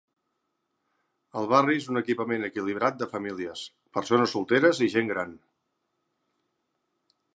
[1.41, 3.67] El barri és un equipament equilibrat de famílies,
[3.99, 5.37] persones solteres i gent gran.